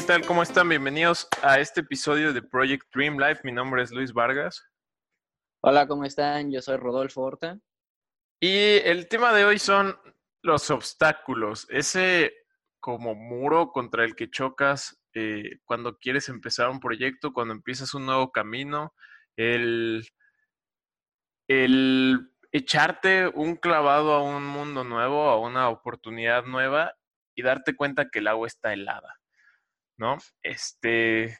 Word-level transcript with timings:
¿qué 0.00 0.06
tal? 0.06 0.24
¿Cómo 0.24 0.42
están? 0.42 0.66
Bienvenidos 0.66 1.28
a 1.42 1.60
este 1.60 1.82
episodio 1.82 2.32
de 2.32 2.40
Project 2.40 2.86
Dream 2.94 3.18
Life. 3.18 3.42
Mi 3.44 3.52
nombre 3.52 3.82
es 3.82 3.90
Luis 3.90 4.14
Vargas. 4.14 4.66
Hola, 5.62 5.86
¿cómo 5.86 6.04
están? 6.04 6.50
Yo 6.50 6.62
soy 6.62 6.78
Rodolfo 6.78 7.20
Horta. 7.20 7.58
Y 8.40 8.78
el 8.78 9.08
tema 9.08 9.34
de 9.34 9.44
hoy 9.44 9.58
son 9.58 9.94
los 10.42 10.70
obstáculos, 10.70 11.66
ese 11.68 12.32
como 12.80 13.14
muro 13.14 13.72
contra 13.72 14.06
el 14.06 14.16
que 14.16 14.30
chocas 14.30 14.98
eh, 15.12 15.58
cuando 15.66 15.98
quieres 15.98 16.30
empezar 16.30 16.70
un 16.70 16.80
proyecto, 16.80 17.34
cuando 17.34 17.52
empiezas 17.52 17.92
un 17.92 18.06
nuevo 18.06 18.32
camino, 18.32 18.94
el, 19.36 20.08
el 21.46 22.32
echarte 22.52 23.28
un 23.28 23.56
clavado 23.56 24.14
a 24.14 24.22
un 24.22 24.46
mundo 24.46 24.82
nuevo, 24.82 25.28
a 25.28 25.38
una 25.38 25.68
oportunidad 25.68 26.46
nueva 26.46 26.94
y 27.34 27.42
darte 27.42 27.76
cuenta 27.76 28.08
que 28.08 28.20
el 28.20 28.28
agua 28.28 28.46
está 28.46 28.72
helada, 28.72 29.19
¿no? 30.00 30.16
Este, 30.42 31.38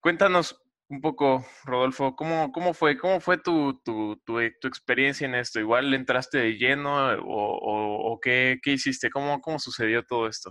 cuéntanos 0.00 0.60
un 0.88 1.00
poco, 1.02 1.44
Rodolfo, 1.64 2.16
¿cómo, 2.16 2.50
cómo 2.50 2.74
fue, 2.74 2.98
cómo 2.98 3.20
fue 3.20 3.38
tu, 3.38 3.78
tu, 3.84 4.16
tu, 4.24 4.38
tu, 4.60 4.68
experiencia 4.68 5.26
en 5.26 5.34
esto? 5.36 5.60
¿Igual 5.60 5.94
entraste 5.94 6.38
de 6.38 6.54
lleno 6.54 7.12
o, 7.12 7.58
o, 7.58 8.12
o 8.12 8.18
qué, 8.18 8.58
qué, 8.62 8.72
hiciste? 8.72 9.10
¿Cómo, 9.10 9.40
¿Cómo 9.40 9.58
sucedió 9.58 10.02
todo 10.02 10.26
esto? 10.26 10.50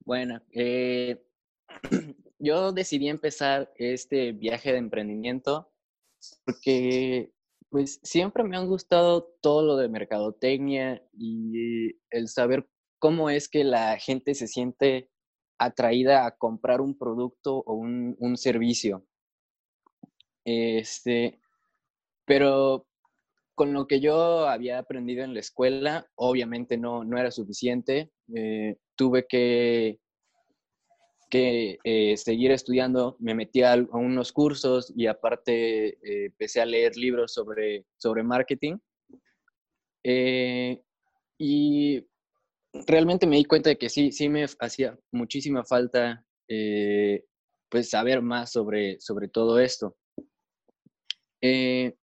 Bueno, 0.00 0.40
eh, 0.52 1.22
yo 2.38 2.72
decidí 2.72 3.08
empezar 3.08 3.70
este 3.76 4.32
viaje 4.32 4.72
de 4.72 4.78
emprendimiento 4.78 5.70
porque 6.44 7.30
pues 7.68 8.00
siempre 8.02 8.42
me 8.42 8.56
han 8.56 8.66
gustado 8.66 9.36
todo 9.40 9.64
lo 9.64 9.76
de 9.76 9.88
mercadotecnia 9.88 11.00
y 11.12 11.92
el 12.10 12.28
saber 12.28 12.68
cómo 12.98 13.30
es 13.30 13.48
que 13.48 13.64
la 13.64 13.98
gente 13.98 14.34
se 14.34 14.48
siente 14.48 15.09
atraída 15.60 16.24
a 16.24 16.36
comprar 16.36 16.80
un 16.80 16.96
producto 16.96 17.58
o 17.58 17.74
un, 17.74 18.16
un 18.18 18.36
servicio. 18.38 19.04
Este, 20.42 21.38
pero 22.24 22.86
con 23.54 23.74
lo 23.74 23.86
que 23.86 24.00
yo 24.00 24.48
había 24.48 24.78
aprendido 24.78 25.22
en 25.22 25.34
la 25.34 25.40
escuela, 25.40 26.06
obviamente 26.14 26.78
no, 26.78 27.04
no 27.04 27.18
era 27.18 27.30
suficiente. 27.30 28.10
Eh, 28.34 28.76
tuve 28.96 29.26
que, 29.26 30.00
que 31.28 31.76
eh, 31.84 32.16
seguir 32.16 32.52
estudiando, 32.52 33.16
me 33.18 33.34
metí 33.34 33.62
a, 33.62 33.74
unos 33.92 34.32
cursos 34.32 34.90
y 34.96 35.08
aparte 35.08 35.88
eh, 35.88 36.26
empecé 36.26 36.62
a 36.62 36.66
leer 36.66 36.96
libros 36.96 37.34
sobre, 37.34 37.84
sobre 37.98 38.22
marketing. 38.22 38.78
Y 41.42 42.06
realmente 42.72 43.26
me 43.26 43.36
di 43.36 43.44
cuenta 43.44 43.70
de 43.70 43.78
que 43.78 43.88
sí, 43.88 44.12
sí 44.12 44.28
me 44.28 44.46
hacía 44.58 44.98
muchísima 45.12 45.64
falta 45.64 46.24
eh, 46.48 47.24
pues 47.68 47.90
saber 47.90 48.22
más 48.22 48.52
sobre, 48.52 49.00
sobre 49.00 49.28
todo 49.28 49.58
esto. 49.60 49.96
Eh, 51.40 51.96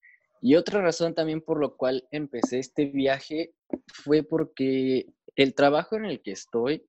y 0.41 0.55
otra 0.55 0.81
razón 0.81 1.13
también 1.13 1.41
por 1.41 1.59
lo 1.59 1.75
cual 1.75 2.07
empecé 2.11 2.59
este 2.59 2.85
viaje 2.85 3.53
fue 3.87 4.23
porque 4.23 5.07
el 5.35 5.55
trabajo 5.55 5.95
en 5.95 6.05
el 6.05 6.21
que 6.21 6.31
estoy, 6.31 6.87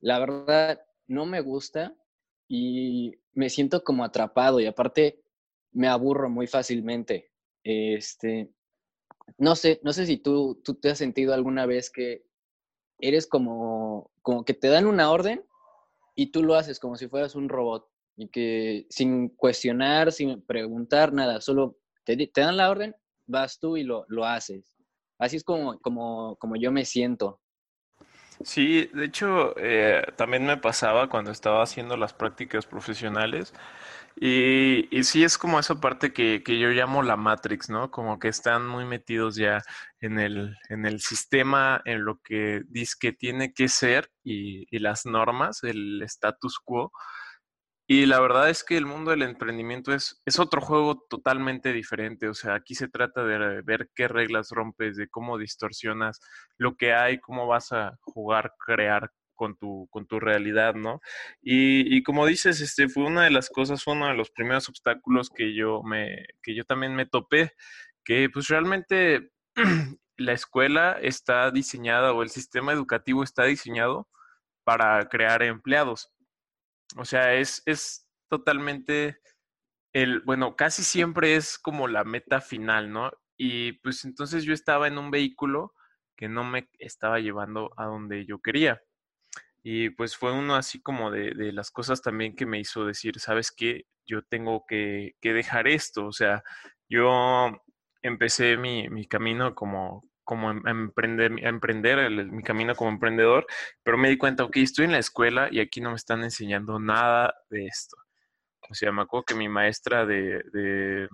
la 0.00 0.18
verdad, 0.18 0.80
no 1.06 1.26
me 1.26 1.40
gusta 1.40 1.94
y 2.48 3.12
me 3.34 3.50
siento 3.50 3.84
como 3.84 4.04
atrapado 4.04 4.60
y 4.60 4.66
aparte 4.66 5.22
me 5.72 5.88
aburro 5.88 6.30
muy 6.30 6.46
fácilmente. 6.46 7.30
Este, 7.62 8.50
no 9.38 9.56
sé, 9.56 9.80
no 9.82 9.92
sé 9.92 10.06
si 10.06 10.16
tú, 10.16 10.60
tú 10.64 10.74
te 10.74 10.90
has 10.90 10.98
sentido 10.98 11.34
alguna 11.34 11.66
vez 11.66 11.90
que 11.90 12.25
eres 12.98 13.26
como, 13.26 14.10
como 14.22 14.44
que 14.44 14.54
te 14.54 14.68
dan 14.68 14.86
una 14.86 15.10
orden 15.10 15.44
y 16.14 16.30
tú 16.32 16.42
lo 16.42 16.54
haces 16.54 16.80
como 16.80 16.96
si 16.96 17.08
fueras 17.08 17.34
un 17.34 17.48
robot 17.48 17.88
y 18.16 18.28
que 18.28 18.86
sin 18.88 19.28
cuestionar, 19.28 20.12
sin 20.12 20.40
preguntar 20.42 21.12
nada, 21.12 21.40
solo 21.40 21.76
te, 22.04 22.16
te 22.16 22.40
dan 22.40 22.56
la 22.56 22.70
orden, 22.70 22.94
vas 23.26 23.58
tú 23.58 23.76
y 23.76 23.82
lo, 23.82 24.04
lo 24.08 24.24
haces. 24.24 24.74
Así 25.18 25.36
es 25.36 25.44
como, 25.44 25.78
como, 25.80 26.36
como 26.36 26.56
yo 26.56 26.72
me 26.72 26.84
siento. 26.84 27.40
Sí, 28.42 28.90
de 28.92 29.06
hecho, 29.06 29.54
eh, 29.56 30.04
también 30.16 30.44
me 30.44 30.58
pasaba 30.58 31.08
cuando 31.08 31.30
estaba 31.30 31.62
haciendo 31.62 31.96
las 31.96 32.12
prácticas 32.12 32.66
profesionales. 32.66 33.54
Y, 34.18 34.88
y 34.96 35.04
sí 35.04 35.24
es 35.24 35.36
como 35.36 35.58
esa 35.60 35.78
parte 35.78 36.12
que, 36.12 36.42
yo 36.46 36.68
llamo 36.70 37.02
la 37.02 37.16
Matrix, 37.16 37.68
¿no? 37.68 37.90
Como 37.90 38.18
que 38.18 38.28
están 38.28 38.66
muy 38.66 38.86
metidos 38.86 39.36
ya 39.36 39.62
en 40.00 40.18
el, 40.18 40.56
sistema, 41.00 41.82
en 41.84 42.04
lo 42.04 42.20
que 42.22 42.62
dice 42.68 42.94
que 42.98 43.12
tiene 43.12 43.52
que 43.52 43.68
ser 43.68 44.10
y, 44.24 44.66
y 44.74 44.78
las 44.78 45.04
normas, 45.04 45.62
el 45.64 46.02
status 46.02 46.58
quo. 46.64 46.92
Y 47.88 48.06
la 48.06 48.18
verdad 48.20 48.50
es 48.50 48.64
que 48.64 48.76
el 48.76 48.86
mundo 48.86 49.12
del 49.12 49.22
emprendimiento 49.22 49.92
es, 49.92 50.20
es 50.24 50.40
otro 50.40 50.60
juego 50.60 51.04
totalmente 51.08 51.72
diferente. 51.72 52.28
O 52.28 52.34
sea, 52.34 52.54
aquí 52.54 52.74
se 52.74 52.88
trata 52.88 53.22
de 53.24 53.62
ver 53.62 53.90
qué 53.94 54.08
reglas 54.08 54.48
rompes, 54.50 54.96
de 54.96 55.08
cómo 55.08 55.38
distorsionas 55.38 56.20
lo 56.58 56.76
que 56.76 56.94
hay, 56.94 57.20
cómo 57.20 57.46
vas 57.46 57.70
a 57.72 57.96
jugar, 58.00 58.54
crear 58.66 59.10
con 59.36 59.56
tu, 59.56 59.88
con 59.90 60.06
tu 60.06 60.18
realidad, 60.20 60.74
¿no? 60.74 61.00
Y, 61.42 62.02
como 62.02 62.26
dices, 62.26 62.60
este 62.60 62.88
fue 62.88 63.04
una 63.04 63.24
de 63.24 63.30
las 63.30 63.48
cosas, 63.50 63.84
fue 63.84 63.94
uno 63.94 64.08
de 64.08 64.14
los 64.14 64.30
primeros 64.30 64.68
obstáculos 64.68 65.30
que 65.30 65.54
yo 65.54 65.82
me, 65.84 66.26
que 66.42 66.54
yo 66.56 66.64
también 66.64 66.96
me 66.96 67.06
topé, 67.06 67.52
que 68.04 68.28
pues 68.30 68.48
realmente 68.48 69.30
la 70.16 70.32
escuela 70.32 70.98
está 71.00 71.50
diseñada 71.50 72.12
o 72.12 72.22
el 72.22 72.30
sistema 72.30 72.72
educativo 72.72 73.22
está 73.22 73.44
diseñado 73.44 74.08
para 74.64 75.08
crear 75.08 75.42
empleados. 75.42 76.10
O 76.96 77.04
sea, 77.04 77.34
es, 77.34 77.62
es 77.66 78.08
totalmente 78.28 79.18
el, 79.92 80.20
bueno, 80.20 80.56
casi 80.56 80.82
siempre 80.82 81.36
es 81.36 81.58
como 81.58 81.88
la 81.88 82.04
meta 82.04 82.40
final, 82.40 82.92
¿no? 82.92 83.12
Y 83.38 83.74
pues 83.80 84.04
entonces 84.04 84.44
yo 84.44 84.52
estaba 84.52 84.88
en 84.88 84.98
un 84.98 85.10
vehículo 85.10 85.74
que 86.16 86.28
no 86.28 86.44
me 86.44 86.68
estaba 86.78 87.20
llevando 87.20 87.70
a 87.76 87.86
donde 87.86 88.26
yo 88.26 88.40
quería. 88.40 88.80
Y 89.68 89.90
pues 89.90 90.16
fue 90.16 90.30
uno 90.32 90.54
así 90.54 90.80
como 90.80 91.10
de, 91.10 91.32
de, 91.34 91.50
las 91.52 91.72
cosas 91.72 92.00
también 92.00 92.36
que 92.36 92.46
me 92.46 92.60
hizo 92.60 92.86
decir, 92.86 93.18
¿sabes 93.18 93.50
qué? 93.50 93.82
Yo 94.06 94.22
tengo 94.22 94.64
que, 94.64 95.16
que 95.20 95.32
dejar 95.32 95.66
esto. 95.66 96.06
O 96.06 96.12
sea, 96.12 96.44
yo 96.88 97.50
empecé 98.00 98.56
mi, 98.58 98.88
mi 98.88 99.08
camino 99.08 99.56
como, 99.56 100.08
como 100.22 100.50
a 100.50 100.70
emprender, 100.70 101.32
emprender 101.44 102.08
mi 102.26 102.44
camino 102.44 102.76
como 102.76 102.92
emprendedor, 102.92 103.44
pero 103.82 103.98
me 103.98 104.08
di 104.08 104.16
cuenta, 104.16 104.44
ok, 104.44 104.56
estoy 104.58 104.84
en 104.84 104.92
la 104.92 105.00
escuela 105.00 105.48
y 105.50 105.58
aquí 105.58 105.80
no 105.80 105.90
me 105.90 105.96
están 105.96 106.22
enseñando 106.22 106.78
nada 106.78 107.34
de 107.50 107.66
esto. 107.66 107.96
O 108.70 108.74
sea, 108.74 108.92
me 108.92 109.02
acuerdo 109.02 109.24
que 109.24 109.34
mi 109.34 109.48
maestra 109.48 110.06
de, 110.06 110.44
de 110.52 111.08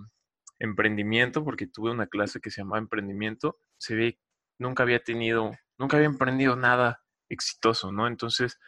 emprendimiento, 0.58 1.42
porque 1.42 1.68
tuve 1.68 1.90
una 1.90 2.06
clase 2.06 2.38
que 2.38 2.50
se 2.50 2.60
llamaba 2.60 2.80
emprendimiento, 2.80 3.56
se 3.78 3.94
ve, 3.94 4.18
nunca 4.58 4.82
había 4.82 5.02
tenido, 5.02 5.52
nunca 5.78 5.96
había 5.96 6.08
emprendido 6.08 6.54
nada 6.54 7.01
exitoso, 7.32 7.92
¿no? 7.92 8.06
Entonces, 8.06 8.58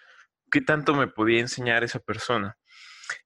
¿qué 0.50 0.60
tanto 0.60 0.94
me 0.94 1.08
podía 1.08 1.40
enseñar 1.40 1.84
esa 1.84 2.00
persona? 2.00 2.58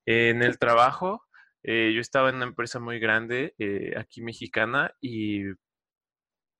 En 0.06 0.42
el 0.42 0.58
trabajo, 0.58 1.26
eh, 1.62 1.92
yo 1.94 2.00
estaba 2.00 2.30
en 2.30 2.36
una 2.36 2.46
empresa 2.46 2.80
muy 2.80 2.98
grande, 2.98 3.54
eh, 3.58 3.94
aquí 3.98 4.22
mexicana, 4.22 4.94
y, 5.00 5.44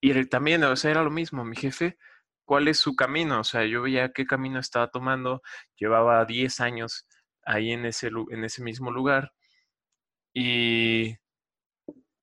y 0.00 0.24
también, 0.26 0.64
o 0.64 0.76
sea, 0.76 0.90
era 0.90 1.02
lo 1.02 1.10
mismo, 1.10 1.44
mi 1.44 1.56
jefe, 1.56 1.98
¿cuál 2.44 2.68
es 2.68 2.78
su 2.78 2.96
camino? 2.96 3.40
O 3.40 3.44
sea, 3.44 3.64
yo 3.66 3.82
veía 3.82 4.12
qué 4.12 4.26
camino 4.26 4.60
estaba 4.60 4.90
tomando, 4.90 5.42
llevaba 5.76 6.24
10 6.24 6.60
años 6.60 7.06
ahí 7.44 7.72
en 7.72 7.86
ese, 7.86 8.10
en 8.30 8.44
ese 8.44 8.62
mismo 8.62 8.90
lugar, 8.90 9.32
y 10.34 11.16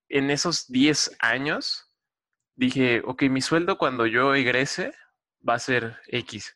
en 0.10 0.30
esos 0.30 0.68
10 0.68 1.16
años 1.20 1.92
dije, 2.56 3.02
ok, 3.06 3.24
mi 3.24 3.42
sueldo 3.42 3.78
cuando 3.78 4.06
yo 4.06 4.34
egrese 4.36 4.94
va 5.48 5.56
a 5.56 5.60
ser 5.60 5.98
X. 6.08 6.56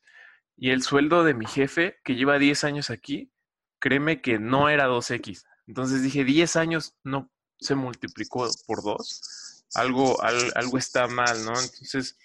Y 0.57 0.71
el 0.71 0.83
sueldo 0.83 1.23
de 1.23 1.33
mi 1.33 1.45
jefe, 1.45 1.99
que 2.03 2.15
lleva 2.15 2.37
10 2.39 2.63
años 2.63 2.89
aquí, 2.89 3.31
créeme 3.79 4.21
que 4.21 4.39
no 4.39 4.69
era 4.69 4.87
2X. 4.87 5.45
Entonces 5.67 6.03
dije, 6.03 6.23
10 6.23 6.55
años 6.57 6.95
no 7.03 7.31
se 7.59 7.75
multiplicó 7.75 8.47
por 8.67 8.83
2. 8.83 9.65
Algo, 9.75 10.21
al, 10.21 10.51
algo 10.55 10.77
está 10.77 11.07
mal, 11.07 11.45
¿no? 11.45 11.51
Entonces 11.51 12.17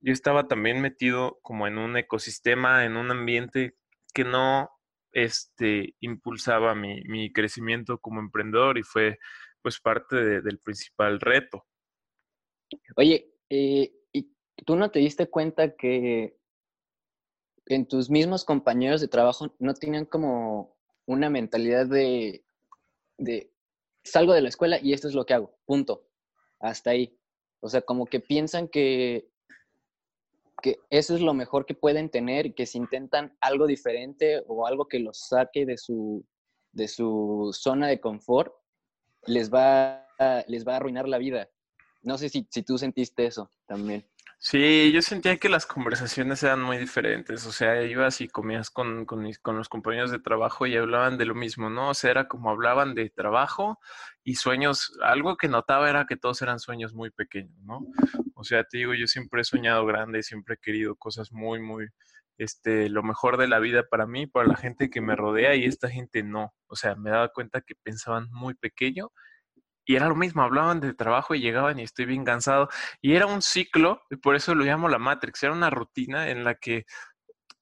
yo 0.00 0.12
estaba 0.12 0.46
también 0.46 0.80
metido 0.80 1.38
como 1.42 1.66
en 1.66 1.78
un 1.78 1.96
ecosistema, 1.96 2.84
en 2.84 2.96
un 2.96 3.10
ambiente 3.10 3.76
que 4.12 4.24
no 4.24 4.70
este, 5.12 5.94
impulsaba 6.00 6.74
mi, 6.74 7.02
mi 7.04 7.32
crecimiento 7.32 7.98
como 7.98 8.20
emprendedor 8.20 8.78
y 8.78 8.82
fue 8.82 9.18
pues 9.62 9.80
parte 9.80 10.16
de, 10.16 10.40
del 10.42 10.58
principal 10.58 11.20
reto. 11.20 11.66
Oye, 12.96 13.32
eh, 13.48 13.92
¿tú 14.66 14.76
no 14.76 14.90
te 14.90 14.98
diste 14.98 15.28
cuenta 15.28 15.76
que 15.76 16.36
en 17.66 17.86
tus 17.86 18.10
mismos 18.10 18.44
compañeros 18.44 19.00
de 19.00 19.08
trabajo 19.08 19.54
no 19.58 19.74
tenían 19.74 20.04
como 20.04 20.76
una 21.06 21.30
mentalidad 21.30 21.86
de, 21.86 22.44
de 23.18 23.52
salgo 24.04 24.32
de 24.32 24.42
la 24.42 24.48
escuela 24.48 24.78
y 24.80 24.92
esto 24.92 25.08
es 25.08 25.14
lo 25.14 25.24
que 25.24 25.34
hago, 25.34 25.54
punto, 25.64 26.08
hasta 26.58 26.90
ahí. 26.90 27.18
O 27.60 27.68
sea, 27.68 27.80
como 27.82 28.06
que 28.06 28.20
piensan 28.20 28.68
que 28.68 29.32
que 30.62 30.78
eso 30.88 31.14
es 31.14 31.20
lo 31.20 31.34
mejor 31.34 31.66
que 31.66 31.74
pueden 31.74 32.08
tener 32.08 32.46
y 32.46 32.52
que 32.54 32.64
si 32.64 32.78
intentan 32.78 33.36
algo 33.40 33.66
diferente 33.66 34.42
o 34.46 34.66
algo 34.66 34.86
que 34.86 35.00
los 35.00 35.18
saque 35.18 35.66
de 35.66 35.76
su, 35.76 36.24
de 36.70 36.88
su 36.88 37.50
zona 37.52 37.88
de 37.88 38.00
confort, 38.00 38.54
les 39.26 39.52
va, 39.52 40.06
a, 40.18 40.44
les 40.46 40.66
va 40.66 40.74
a 40.74 40.76
arruinar 40.76 41.08
la 41.08 41.18
vida. 41.18 41.50
No 42.02 42.16
sé 42.16 42.28
si, 42.28 42.46
si 42.50 42.62
tú 42.62 42.78
sentiste 42.78 43.26
eso 43.26 43.50
también. 43.66 44.08
Sí, 44.44 44.90
yo 44.92 45.02
sentía 45.02 45.36
que 45.36 45.48
las 45.48 45.66
conversaciones 45.66 46.42
eran 46.42 46.60
muy 46.60 46.76
diferentes, 46.76 47.46
o 47.46 47.52
sea, 47.52 47.80
ibas 47.84 48.20
y 48.20 48.26
comías 48.26 48.70
con, 48.70 49.06
con, 49.06 49.30
con, 49.40 49.56
los 49.56 49.68
compañeros 49.68 50.10
de 50.10 50.18
trabajo 50.18 50.66
y 50.66 50.76
hablaban 50.76 51.16
de 51.16 51.26
lo 51.26 51.36
mismo, 51.36 51.70
¿no? 51.70 51.90
O 51.90 51.94
sea, 51.94 52.10
era 52.10 52.26
como 52.26 52.50
hablaban 52.50 52.96
de 52.96 53.08
trabajo 53.08 53.78
y 54.24 54.34
sueños, 54.34 54.98
algo 55.04 55.36
que 55.36 55.46
notaba 55.46 55.88
era 55.88 56.06
que 56.06 56.16
todos 56.16 56.42
eran 56.42 56.58
sueños 56.58 56.92
muy 56.92 57.10
pequeños, 57.12 57.56
¿no? 57.62 57.86
O 58.34 58.42
sea, 58.42 58.64
te 58.64 58.78
digo, 58.78 58.94
yo 58.94 59.06
siempre 59.06 59.42
he 59.42 59.44
soñado 59.44 59.86
grande, 59.86 60.24
siempre 60.24 60.56
he 60.56 60.58
querido 60.58 60.96
cosas 60.96 61.30
muy, 61.30 61.60
muy, 61.60 61.86
este, 62.36 62.88
lo 62.88 63.04
mejor 63.04 63.36
de 63.36 63.46
la 63.46 63.60
vida 63.60 63.84
para 63.88 64.08
mí, 64.08 64.26
para 64.26 64.48
la 64.48 64.56
gente 64.56 64.90
que 64.90 65.00
me 65.00 65.14
rodea 65.14 65.54
y 65.54 65.66
esta 65.66 65.88
gente 65.88 66.24
no, 66.24 66.52
o 66.66 66.74
sea, 66.74 66.96
me 66.96 67.10
daba 67.10 67.28
cuenta 67.28 67.60
que 67.60 67.76
pensaban 67.76 68.26
muy 68.32 68.54
pequeño 68.54 69.12
y 69.84 69.96
era 69.96 70.08
lo 70.08 70.16
mismo, 70.16 70.42
hablaban 70.42 70.80
de 70.80 70.94
trabajo 70.94 71.34
y 71.34 71.40
llegaban 71.40 71.78
y 71.78 71.82
estoy 71.82 72.06
bien 72.06 72.24
cansado. 72.24 72.68
Y 73.00 73.14
era 73.14 73.26
un 73.26 73.42
ciclo, 73.42 74.02
y 74.10 74.16
por 74.16 74.36
eso 74.36 74.54
lo 74.54 74.64
llamo 74.64 74.88
la 74.88 74.98
Matrix, 74.98 75.42
era 75.42 75.52
una 75.52 75.70
rutina 75.70 76.30
en 76.30 76.44
la 76.44 76.54
que 76.54 76.84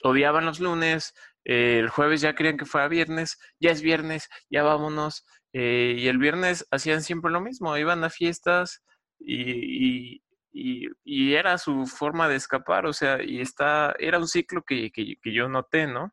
odiaban 0.03 0.47
los 0.47 0.61
lunes, 0.61 1.15
eh, 1.45 1.79
el 1.81 1.89
jueves 1.89 2.21
ya 2.21 2.35
querían 2.35 2.57
que 2.57 2.67
fuera 2.67 2.89
viernes, 2.89 3.39
ya 3.61 3.71
es 3.71 3.83
viernes, 3.83 4.29
ya 4.51 4.63
vámonos. 4.63 5.27
Eh, 5.53 5.97
y 5.99 6.09
el 6.09 6.19
viernes 6.19 6.67
hacían 6.71 7.03
siempre 7.03 7.31
lo 7.33 7.41
mismo, 7.41 7.77
iban 7.77 8.05
a 8.05 8.11
fiestas 8.11 8.83
y, 9.19 10.23
y, 10.53 10.89
y, 11.05 11.35
era 11.35 11.59
su 11.59 11.87
forma 11.87 12.29
de 12.29 12.37
escapar, 12.37 12.87
o 12.87 12.93
sea, 12.93 13.23
y 13.23 13.41
está, 13.41 13.95
era 13.99 14.19
un 14.19 14.29
ciclo 14.29 14.63
que, 14.63 14.91
que, 14.93 15.17
que 15.21 15.33
yo 15.33 15.49
noté, 15.49 15.87
¿no? 15.87 16.11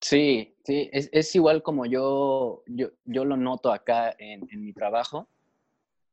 Sí, 0.00 0.56
sí, 0.64 0.88
es, 0.92 1.10
es 1.12 1.34
igual 1.34 1.62
como 1.62 1.84
yo, 1.84 2.62
yo, 2.66 2.88
yo, 3.04 3.24
lo 3.24 3.36
noto 3.36 3.70
acá 3.70 4.14
en, 4.18 4.48
en, 4.50 4.64
mi 4.64 4.72
trabajo. 4.72 5.28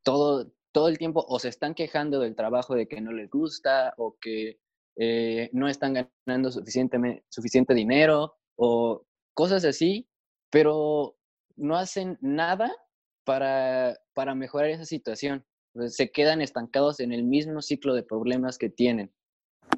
Todo, 0.04 0.52
todo 0.74 0.90
el 0.90 0.98
tiempo 0.98 1.26
o 1.28 1.40
se 1.40 1.50
están 1.50 1.74
quejando 1.74 2.20
del 2.20 2.36
trabajo 2.36 2.76
de 2.76 2.88
que 2.88 3.00
no 3.00 3.12
les 3.14 3.30
gusta 3.30 3.94
o 3.98 4.18
que 4.20 4.60
eh, 4.98 5.50
no 5.54 5.70
están 5.70 5.94
ganando 6.26 6.52
suficiente, 6.52 7.24
suficiente 7.30 7.74
dinero 7.74 8.36
o 8.56 9.06
cosas 9.34 9.64
así, 9.64 10.08
pero 10.50 11.16
no 11.56 11.78
hacen 11.78 12.18
nada 12.20 12.76
para, 13.24 13.98
para 14.14 14.36
mejorar 14.36 14.70
esa 14.70 14.86
situación. 14.86 15.46
Se 15.88 16.12
quedan 16.12 16.42
estancados 16.42 17.00
en 17.00 17.14
el 17.14 17.24
mismo 17.24 17.62
ciclo 17.62 17.94
de 17.94 18.04
problemas 18.04 18.58
que 18.58 18.70
tienen. 18.70 19.14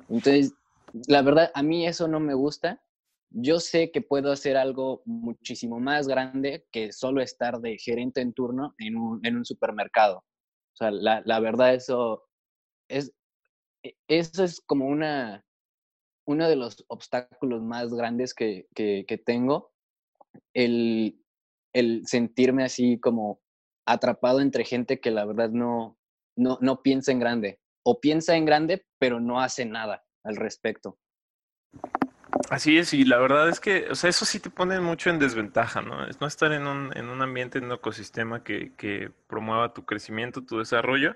Entonces, 0.07 0.53
la 1.07 1.21
verdad, 1.21 1.51
a 1.53 1.61
mí 1.61 1.85
eso 1.85 2.07
no 2.07 2.19
me 2.19 2.33
gusta 2.33 2.81
yo 3.31 3.59
sé 3.59 3.91
que 3.91 4.01
puedo 4.01 4.31
hacer 4.31 4.57
algo 4.57 5.01
muchísimo 5.05 5.79
más 5.79 6.07
grande 6.07 6.65
que 6.71 6.91
solo 6.91 7.21
estar 7.21 7.59
de 7.59 7.77
gerente 7.77 8.21
en 8.21 8.33
turno 8.33 8.73
en 8.79 8.97
un, 8.97 9.45
supermercado. 9.45 10.17
O 10.17 10.75
sea, 10.75 10.91
la, 10.91 11.21
la, 11.25 11.39
verdad 11.39 11.73
eso 11.73 12.23
es, 12.87 13.13
e, 13.83 13.95
eso 14.07 14.43
es 14.43 14.61
como 14.61 14.87
una, 14.87 15.45
uno 16.25 16.47
de 16.49 16.55
los 16.55 16.83
obstáculos 16.87 17.61
más 17.61 17.93
grandes 17.93 18.33
que, 18.33 18.67
que, 18.73 19.05
que 19.07 19.17
tengo, 19.17 19.71
el, 20.53 21.23
el 21.73 22.05
sentirme 22.05 22.63
así 22.63 22.99
como 22.99 23.41
atrapado 23.85 24.39
entre 24.39 24.65
gente 24.65 24.99
que 24.99 25.11
la 25.11 25.25
verdad 25.25 25.49
no, 25.49 25.97
no, 26.35 26.57
no 26.61 26.81
piensa 26.81 27.11
en 27.11 27.19
grande 27.19 27.59
o 27.83 27.99
piensa 27.99 28.35
en 28.35 28.45
grande 28.45 28.85
pero 28.99 29.19
no 29.19 29.39
hace 29.39 29.65
nada 29.65 30.03
al 30.23 30.35
respecto. 30.35 30.97
Así 32.49 32.79
es, 32.79 32.93
y 32.95 33.05
la 33.05 33.19
verdad 33.19 33.47
es 33.47 33.59
que, 33.59 33.87
o 33.91 33.95
sea, 33.95 34.09
eso 34.09 34.25
sí 34.25 34.39
te 34.39 34.49
pone 34.49 34.79
mucho 34.79 35.11
en 35.11 35.19
desventaja, 35.19 35.81
¿no? 35.83 36.07
Es 36.07 36.19
no 36.19 36.25
estar 36.25 36.51
en 36.51 36.65
un, 36.65 36.95
en 36.97 37.09
un 37.09 37.21
ambiente, 37.21 37.59
en 37.59 37.65
un 37.65 37.73
ecosistema 37.73 38.43
que, 38.43 38.73
que 38.75 39.11
promueva 39.27 39.73
tu 39.73 39.85
crecimiento, 39.85 40.43
tu 40.43 40.57
desarrollo. 40.57 41.15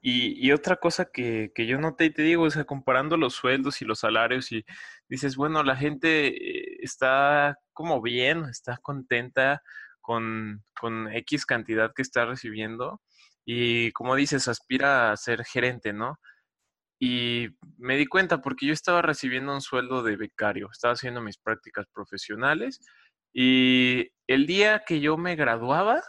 Y, 0.00 0.34
y 0.46 0.52
otra 0.52 0.76
cosa 0.76 1.06
que, 1.12 1.52
que, 1.54 1.66
yo 1.66 1.78
noté 1.78 2.06
y 2.06 2.10
te 2.10 2.22
digo, 2.22 2.44
o 2.44 2.50
sea, 2.50 2.64
comparando 2.64 3.16
los 3.18 3.34
sueldos 3.34 3.82
y 3.82 3.84
los 3.84 4.00
salarios 4.00 4.52
y 4.52 4.64
dices, 5.08 5.36
bueno, 5.36 5.62
la 5.62 5.76
gente 5.76 6.28
eh, 6.28 6.78
está 6.82 7.58
como 7.74 8.00
bien, 8.02 8.44
está 8.46 8.78
contenta 8.78 9.62
con, 10.00 10.64
con 10.78 11.12
X 11.12 11.46
cantidad 11.46 11.92
que 11.94 12.02
está 12.02 12.24
recibiendo 12.26 13.02
y 13.44 13.92
como 13.92 14.14
dices, 14.16 14.48
aspira 14.48 15.12
a 15.12 15.16
ser 15.16 15.44
gerente, 15.44 15.92
¿no? 15.92 16.18
Y 16.98 17.48
me 17.76 17.96
di 17.96 18.06
cuenta 18.06 18.40
porque 18.40 18.66
yo 18.66 18.72
estaba 18.72 19.02
recibiendo 19.02 19.52
un 19.52 19.60
sueldo 19.60 20.02
de 20.02 20.16
becario, 20.16 20.68
estaba 20.70 20.94
haciendo 20.94 21.20
mis 21.20 21.38
prácticas 21.38 21.86
profesionales 21.92 22.80
y 23.32 24.10
el 24.28 24.46
día 24.46 24.84
que 24.86 25.00
yo 25.00 25.16
me 25.16 25.34
graduaba 25.34 26.02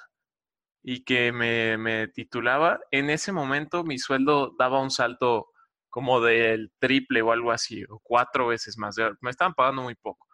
y 0.83 1.03
que 1.03 1.31
me, 1.31 1.77
me 1.77 2.07
titulaba, 2.07 2.79
en 2.91 3.09
ese 3.09 3.31
momento 3.31 3.83
mi 3.83 3.97
sueldo 3.97 4.53
daba 4.59 4.79
un 4.79 4.91
salto 4.91 5.47
como 5.89 6.21
del 6.21 6.71
triple 6.77 7.21
o 7.21 7.31
algo 7.31 7.51
así, 7.51 7.83
o 7.89 7.99
cuatro 8.03 8.47
veces 8.47 8.77
más. 8.77 8.97
Me 9.21 9.31
estaban 9.31 9.53
pagando 9.53 9.81
muy 9.81 9.95
poco. 9.95 10.27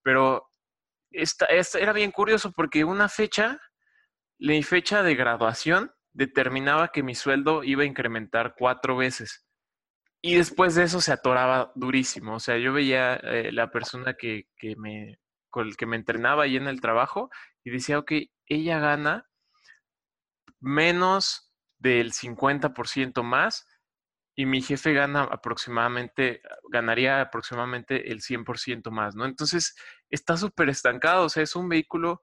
Pero 0.00 0.48
esta, 1.10 1.46
esta 1.46 1.80
era 1.80 1.92
bien 1.92 2.12
curioso 2.12 2.52
porque 2.52 2.84
una 2.84 3.08
fecha, 3.08 3.60
mi 4.38 4.62
fecha 4.62 5.02
de 5.02 5.16
graduación, 5.16 5.92
determinaba 6.12 6.88
que 6.88 7.02
mi 7.02 7.14
sueldo 7.14 7.64
iba 7.64 7.82
a 7.82 7.86
incrementar 7.86 8.54
cuatro 8.56 8.96
veces. 8.96 9.47
Y 10.20 10.36
después 10.36 10.74
de 10.74 10.84
eso 10.84 11.00
se 11.00 11.12
atoraba 11.12 11.72
durísimo. 11.74 12.34
O 12.34 12.40
sea, 12.40 12.58
yo 12.58 12.72
veía 12.72 13.14
eh, 13.14 13.52
la 13.52 13.70
persona 13.70 14.14
que, 14.14 14.48
que, 14.56 14.74
me, 14.76 15.20
con 15.50 15.66
el 15.68 15.76
que 15.76 15.86
me 15.86 15.96
entrenaba 15.96 16.44
ahí 16.44 16.56
en 16.56 16.66
el 16.66 16.80
trabajo 16.80 17.30
y 17.64 17.70
decía, 17.70 17.98
ok, 17.98 18.12
ella 18.46 18.80
gana 18.80 19.26
menos 20.60 21.52
del 21.78 22.12
50% 22.12 23.22
más 23.22 23.66
y 24.34 24.46
mi 24.46 24.62
jefe 24.62 24.92
gana 24.92 25.22
aproximadamente, 25.22 26.42
ganaría 26.70 27.20
aproximadamente 27.20 28.12
el 28.12 28.20
100% 28.20 28.90
más, 28.90 29.16
¿no? 29.16 29.24
Entonces, 29.24 29.76
está 30.10 30.36
súper 30.36 30.68
estancado, 30.68 31.24
o 31.24 31.28
sea, 31.28 31.42
es 31.42 31.56
un 31.56 31.68
vehículo 31.68 32.22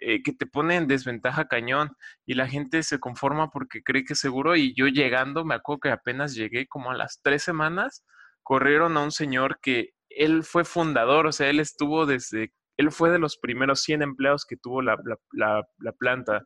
eh, 0.00 0.22
que 0.22 0.32
te 0.32 0.46
pone 0.46 0.76
en 0.76 0.86
desventaja 0.86 1.46
cañón 1.46 1.96
y 2.24 2.34
la 2.34 2.48
gente 2.48 2.82
se 2.82 2.98
conforma 2.98 3.50
porque 3.50 3.82
cree 3.82 4.04
que 4.04 4.14
es 4.14 4.20
seguro 4.20 4.56
y 4.56 4.74
yo 4.74 4.86
llegando, 4.86 5.44
me 5.44 5.54
acuerdo 5.54 5.80
que 5.80 5.90
apenas 5.90 6.34
llegué 6.34 6.66
como 6.66 6.90
a 6.90 6.96
las 6.96 7.20
tres 7.22 7.42
semanas, 7.42 8.04
corrieron 8.42 8.96
a 8.96 9.02
un 9.02 9.12
señor 9.12 9.58
que 9.60 9.90
él 10.08 10.44
fue 10.44 10.64
fundador, 10.64 11.26
o 11.26 11.32
sea, 11.32 11.50
él 11.50 11.60
estuvo 11.60 12.06
desde, 12.06 12.52
él 12.76 12.90
fue 12.90 13.10
de 13.10 13.18
los 13.18 13.38
primeros 13.38 13.82
100 13.82 14.02
empleados 14.02 14.44
que 14.46 14.56
tuvo 14.56 14.82
la, 14.82 14.96
la, 15.04 15.16
la, 15.32 15.68
la 15.78 15.92
planta 15.92 16.44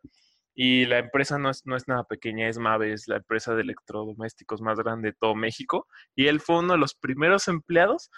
y 0.55 0.87
la 0.87 0.99
empresa 0.99 1.39
no 1.39 1.51
es, 1.51 1.63
no 1.65 1.77
es 1.77 1.89
nada 1.89 2.05
pequeña, 2.05 2.49
es 2.49 2.59
Mave, 2.59 2.93
es 2.93 3.09
la 3.09 3.17
empresa 3.17 3.55
de 3.55 3.63
electrodomésticos 3.63 4.61
más 4.61 4.79
grande 4.79 5.11
de 5.11 5.17
todo 5.19 5.35
México 5.35 5.87
y 6.15 6.27
él 6.27 6.41
fue 6.41 6.59
uno 6.59 6.75
de 6.75 6.79
los 6.79 6.95
primeros 6.95 7.49
empleados 7.49 8.11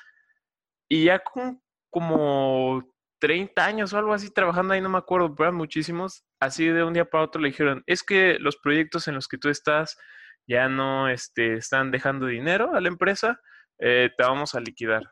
y 0.89 1.05
ya 1.05 1.21
con 1.21 1.63
como 1.91 2.83
30 3.23 3.65
años 3.65 3.93
o 3.93 3.99
algo 3.99 4.13
así 4.13 4.31
trabajando 4.31 4.75
ahí, 4.75 4.81
no 4.81 4.89
me 4.89 4.99
acuerdo, 4.99 5.33
pero 5.33 5.51
eran 5.51 5.57
muchísimos. 5.57 6.25
Así 6.41 6.67
de 6.67 6.83
un 6.83 6.93
día 6.93 7.05
para 7.05 7.23
otro 7.23 7.41
le 7.41 7.51
dijeron, 7.51 7.85
es 7.87 8.03
que 8.03 8.37
los 8.41 8.57
proyectos 8.57 9.07
en 9.07 9.15
los 9.15 9.29
que 9.29 9.39
tú 9.39 9.49
estás 9.49 9.97
ya 10.49 10.69
no 10.69 11.09
este, 11.09 11.55
están 11.55 11.93
dejando 11.93 12.27
dinero 12.27 12.75
a 12.75 12.81
la 12.81 12.89
empresa, 12.89 13.41
eh, 13.79 14.11
te 14.17 14.25
vamos 14.25 14.57
a 14.57 14.61
liquidar. 14.61 15.05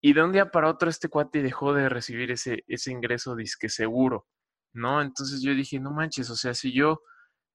Y 0.00 0.14
de 0.14 0.24
un 0.24 0.32
día 0.32 0.50
para 0.50 0.70
otro 0.70 0.88
este 0.88 1.08
cuate 1.10 1.42
dejó 1.42 1.74
de 1.74 1.90
recibir 1.90 2.30
ese, 2.30 2.64
ese 2.68 2.90
ingreso 2.90 3.36
disque 3.36 3.68
seguro, 3.68 4.26
¿no? 4.72 5.02
Entonces 5.02 5.42
yo 5.42 5.54
dije, 5.54 5.78
no 5.80 5.90
manches, 5.90 6.30
o 6.30 6.36
sea, 6.36 6.54
si 6.54 6.72
yo 6.72 7.02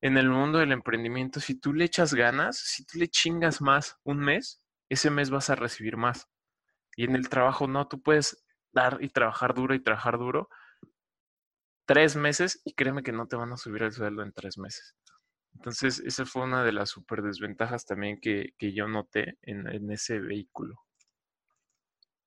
en 0.01 0.20
el 0.20 0.29
mundo 0.29 0.60
del 0.60 0.74
emprendimiento, 0.74 1.39
si 1.39 1.60
tú 1.60 1.74
le 1.74 1.86
echas 1.86 2.13
ganas, 2.13 2.60
si 2.60 2.86
tú 2.86 3.00
le 3.00 3.08
chingas 3.08 3.62
más 3.62 3.98
un 4.03 4.20
mes, 4.20 4.63
ese 4.89 5.10
mes 5.10 5.32
vas 5.32 5.50
a 5.50 5.56
recibir 5.56 5.98
más. 5.98 6.29
Y 6.96 7.06
en 7.06 7.15
el 7.15 7.29
trabajo 7.29 7.68
no, 7.68 7.88
tú 7.88 8.00
puedes 8.00 8.46
dar 8.71 8.97
y 9.01 9.09
trabajar 9.09 9.53
duro 9.53 9.73
y 9.73 9.83
trabajar 9.83 10.17
duro 10.17 10.49
tres 11.89 12.15
meses 12.15 12.61
y 12.65 12.73
créeme 12.73 13.01
que 13.01 13.11
no 13.11 13.27
te 13.27 13.35
van 13.35 13.51
a 13.51 13.57
subir 13.57 13.81
el 13.81 13.91
sueldo 13.91 14.21
en 14.21 14.31
tres 14.31 14.59
meses. 14.59 14.95
Entonces, 15.55 15.99
esa 16.05 16.23
fue 16.23 16.43
una 16.43 16.63
de 16.63 16.71
las 16.71 16.91
super 16.91 17.23
desventajas 17.23 17.83
también 17.83 18.19
que, 18.21 18.53
que 18.59 18.73
yo 18.73 18.88
noté 18.88 19.39
en, 19.41 19.67
en, 19.67 19.91
ese 19.91 20.19
vehículo. 20.19 20.75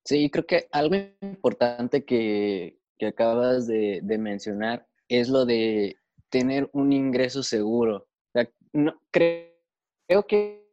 Sí, 0.05 0.29
creo 0.31 0.47
que 0.47 0.69
algo 0.73 0.97
importante 1.21 2.05
que, 2.05 2.81
que 2.99 3.07
acabas 3.07 3.67
de, 3.67 4.03
mencionar 4.19 4.87
es 5.09 5.29
lo 5.29 5.47
de 5.47 5.97
tener 6.29 6.69
un 6.73 6.93
ingreso 6.93 7.43
seguro. 7.43 8.09
No, 8.73 9.01
creo, 9.11 9.49
creo 10.09 10.27
que, 10.27 10.69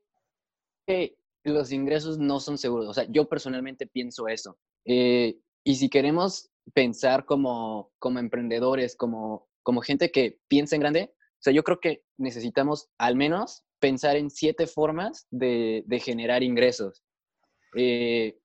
que, 0.88 1.15
los 1.43 1.71
ingresos 1.71 2.17
no 2.17 2.39
son 2.39 2.57
seguros. 2.57 2.88
O 2.88 2.93
sea, 2.93 3.05
yo 3.09 3.29
personalmente 3.29 3.88
pienso 3.88 4.27
eso. 4.27 4.57
Eh, 4.85 5.38
y 5.63 5.75
si 5.75 5.89
queremos 5.89 6.49
pensar 6.73 7.25
como, 7.25 7.91
como 7.99 8.19
emprendedores, 8.19 8.95
como, 8.95 9.47
como 9.63 9.81
gente 9.81 10.11
que 10.11 10.39
piensa 10.47 10.75
en 10.75 10.81
grande, 10.81 11.13
o 11.13 11.41
sea, 11.41 11.53
yo 11.53 11.63
creo 11.63 11.79
que 11.79 12.03
necesitamos 12.17 12.89
al 12.97 13.15
menos 13.15 13.63
pensar 13.79 14.17
en 14.17 14.29
siete 14.29 14.67
formas 14.67 15.25
de, 15.31 15.83
generar 16.03 16.43
ingresos. 16.43 17.03
Eh, 17.75 18.37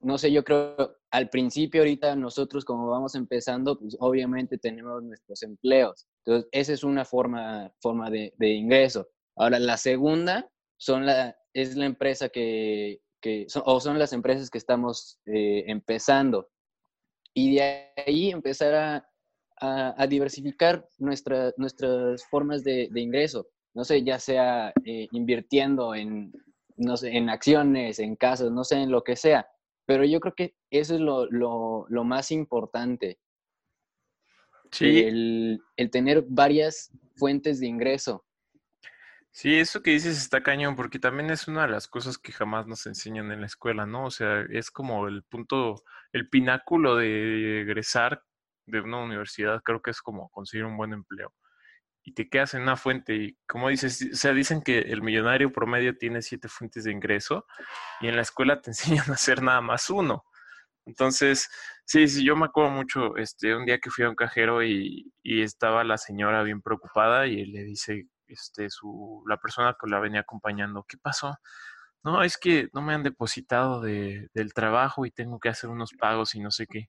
no 0.00 0.18
sé, 0.18 0.32
yo 0.32 0.44
creo, 0.44 0.98
al 1.10 1.30
principio 1.30 1.80
ahorita 1.80 2.16
nosotros 2.16 2.64
como 2.64 2.88
vamos 2.88 3.14
empezando, 3.14 3.78
pues 3.78 3.96
obviamente 4.00 4.58
tenemos 4.58 5.02
nuestros 5.02 5.42
empleos. 5.42 6.06
Entonces, 6.24 6.48
esa 6.52 6.72
es 6.72 6.84
una 6.84 7.04
forma, 7.04 7.72
forma 7.80 8.10
de, 8.10 8.32
ingreso. 8.40 9.08
Ahora, 9.36 9.58
la 9.58 9.76
segunda 9.76 10.50
son 10.76 11.06
la, 11.06 11.36
es 11.54 11.76
la 11.76 11.86
empresa 11.86 12.28
que, 12.28 13.00
que 13.20 13.46
son, 13.48 13.62
o 13.64 13.80
son 13.80 13.98
las 13.98 14.12
empresas 14.12 14.50
que 14.50 14.58
estamos 14.58 15.18
eh, 15.26 15.64
empezando. 15.68 16.50
Y 17.34 17.56
de 17.56 17.90
ahí 18.06 18.30
empezar 18.30 18.74
a, 18.74 19.08
a, 19.62 20.06
diversificar 20.06 20.86
nuestra, 20.98 21.52
nuestras 21.56 22.24
formas 22.26 22.64
de, 22.64 22.88
de, 22.90 23.00
ingreso. 23.00 23.46
No 23.74 23.84
sé, 23.84 24.02
ya 24.02 24.18
sea 24.18 24.72
eh, 24.84 25.08
invirtiendo 25.12 25.94
en, 25.94 26.32
no 26.76 26.96
sé, 26.96 27.16
en 27.16 27.30
acciones, 27.30 27.98
en 27.98 28.16
casas, 28.16 28.50
no 28.50 28.64
sé, 28.64 28.76
en 28.76 28.90
lo 28.90 29.04
que 29.04 29.16
sea. 29.16 29.46
Pero 29.86 30.04
yo 30.04 30.20
creo 30.20 30.34
que 30.34 30.54
eso 30.70 30.94
es 30.94 31.00
lo, 31.00 31.26
lo, 31.26 31.86
lo 31.88 32.04
más 32.04 32.30
importante. 32.32 33.18
Sí. 34.70 35.00
El, 35.00 35.60
el, 35.76 35.90
tener 35.90 36.24
varias 36.26 36.90
fuentes 37.16 37.60
de 37.60 37.66
ingreso. 37.66 38.24
Sí, 39.34 39.58
eso 39.58 39.82
que 39.82 39.92
dices 39.92 40.18
está 40.18 40.42
cañón, 40.42 40.76
porque 40.76 40.98
también 40.98 41.30
es 41.30 41.48
una 41.48 41.62
de 41.62 41.68
las 41.72 41.88
cosas 41.88 42.18
que 42.18 42.32
jamás 42.32 42.66
nos 42.66 42.84
enseñan 42.86 43.32
en 43.32 43.40
la 43.40 43.46
escuela, 43.46 43.86
¿no? 43.86 44.04
O 44.06 44.10
sea, 44.10 44.42
es 44.50 44.70
como 44.70 45.08
el 45.08 45.22
punto, 45.24 45.82
el 46.12 46.28
pináculo 46.28 46.96
de 46.96 47.62
egresar 47.62 48.22
de 48.66 48.80
una 48.80 48.98
universidad, 49.02 49.62
creo 49.64 49.80
que 49.80 49.90
es 49.90 50.02
como 50.02 50.28
conseguir 50.30 50.66
un 50.66 50.76
buen 50.76 50.92
empleo. 50.92 51.34
Y 52.04 52.14
te 52.14 52.28
quedas 52.28 52.54
en 52.54 52.62
una 52.62 52.76
fuente 52.76 53.14
y 53.16 53.38
como 53.46 53.68
dices, 53.70 54.08
o 54.12 54.16
sea, 54.16 54.34
dicen 54.34 54.62
que 54.62 54.80
el 54.80 55.02
millonario 55.02 55.52
promedio 55.52 55.96
tiene 55.98 56.22
siete 56.22 56.48
fuentes 56.48 56.84
de 56.84 56.92
ingreso 56.92 57.46
y 58.00 58.08
en 58.08 58.16
la 58.16 58.22
escuela 58.22 58.60
te 58.60 58.70
enseñan 58.72 59.10
a 59.10 59.14
hacer 59.14 59.42
nada 59.42 59.62
más 59.62 59.90
uno. 59.90 60.24
Entonces, 60.86 61.48
sí, 61.86 62.08
sí, 62.08 62.24
yo 62.24 62.36
me 62.36 62.46
acuerdo 62.46 62.70
mucho, 62.72 63.16
este, 63.16 63.54
un 63.56 63.66
día 63.66 63.78
que 63.80 63.90
fui 63.90 64.04
a 64.04 64.10
un 64.10 64.16
cajero 64.16 64.62
y, 64.64 65.12
y 65.22 65.42
estaba 65.42 65.84
la 65.84 65.98
señora 65.98 66.42
bien 66.42 66.62
preocupada 66.62 67.26
y 67.28 67.46
le 67.46 67.64
dice, 67.64 68.08
este, 68.32 68.68
la 69.26 69.36
persona 69.38 69.76
que 69.80 69.90
la 69.90 70.00
venía 70.00 70.20
acompañando, 70.20 70.84
¿qué 70.88 70.98
pasó? 70.98 71.36
No, 72.04 72.22
es 72.24 72.36
que 72.38 72.68
no 72.72 72.82
me 72.82 72.94
han 72.94 73.02
depositado 73.04 73.80
de, 73.80 74.28
del 74.34 74.54
trabajo 74.54 75.06
y 75.06 75.12
tengo 75.12 75.38
que 75.40 75.48
hacer 75.50 75.70
unos 75.70 75.92
pagos 75.98 76.34
y 76.34 76.40
no 76.40 76.50
sé 76.50 76.66
qué. 76.66 76.88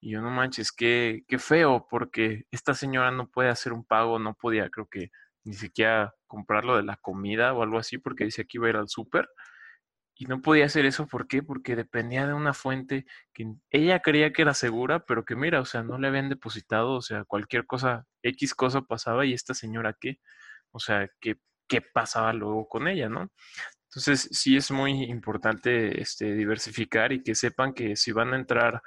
Y 0.00 0.12
yo 0.12 0.22
no 0.22 0.30
manches, 0.30 0.72
qué, 0.72 1.24
qué 1.28 1.38
feo, 1.38 1.86
porque 1.90 2.44
esta 2.50 2.74
señora 2.74 3.10
no 3.10 3.28
puede 3.28 3.50
hacer 3.50 3.72
un 3.72 3.84
pago, 3.84 4.18
no 4.18 4.34
podía, 4.34 4.70
creo 4.70 4.88
que 4.88 5.10
ni 5.44 5.54
siquiera 5.54 6.14
comprarlo 6.26 6.76
de 6.76 6.82
la 6.84 6.96
comida 6.96 7.54
o 7.54 7.62
algo 7.62 7.78
así, 7.78 7.98
porque 7.98 8.24
decía 8.24 8.44
que 8.44 8.58
iba 8.58 8.66
a 8.68 8.70
ir 8.70 8.76
al 8.76 8.88
súper. 8.88 9.28
Y 10.18 10.26
no 10.26 10.40
podía 10.40 10.64
hacer 10.66 10.86
eso, 10.86 11.06
¿por 11.06 11.28
qué? 11.28 11.42
Porque 11.42 11.76
dependía 11.76 12.26
de 12.26 12.32
una 12.34 12.54
fuente 12.54 13.04
que 13.34 13.54
ella 13.70 14.00
creía 14.00 14.32
que 14.32 14.42
era 14.42 14.54
segura, 14.54 15.04
pero 15.06 15.24
que 15.26 15.36
mira, 15.36 15.60
o 15.60 15.66
sea, 15.66 15.82
no 15.82 15.98
le 15.98 16.08
habían 16.08 16.30
depositado, 16.30 16.92
o 16.94 17.02
sea, 17.02 17.24
cualquier 17.24 17.66
cosa, 17.66 18.06
X 18.22 18.54
cosa 18.54 18.82
pasaba 18.82 19.26
y 19.26 19.34
esta 19.34 19.52
señora 19.54 19.94
qué. 20.00 20.18
O 20.76 20.78
sea, 20.78 21.08
¿qué, 21.20 21.36
qué 21.66 21.80
pasaba 21.80 22.34
luego 22.34 22.68
con 22.68 22.86
ella, 22.86 23.08
no? 23.08 23.30
Entonces, 23.88 24.28
sí 24.30 24.58
es 24.58 24.70
muy 24.70 25.04
importante 25.04 26.02
este, 26.02 26.34
diversificar 26.34 27.12
y 27.12 27.22
que 27.22 27.34
sepan 27.34 27.72
que 27.72 27.96
si 27.96 28.12
van 28.12 28.34
a 28.34 28.36
entrar 28.36 28.82